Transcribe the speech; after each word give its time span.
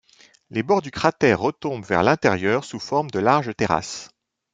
Les 0.49 0.63
bords 0.63 0.81
du 0.81 0.89
cratère 0.89 1.39
retombent 1.39 1.85
vers 1.85 2.01
l'intérieur 2.01 2.63
sous 2.63 2.79
forme 2.79 3.11
de 3.11 3.19
larges 3.19 3.55
terrasses. 3.55 4.09